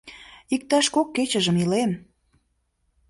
—Иктаж 0.55 0.85
кок 0.95 1.07
кечыжым 1.15 1.55
илем. 1.63 1.91